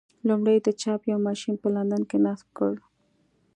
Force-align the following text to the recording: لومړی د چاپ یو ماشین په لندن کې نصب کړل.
لومړی 0.27 0.57
د 0.61 0.67
چاپ 0.81 1.01
یو 1.11 1.19
ماشین 1.27 1.55
په 1.61 1.67
لندن 1.75 2.01
کې 2.09 2.17
نصب 2.25 2.47
کړل. 2.57 2.77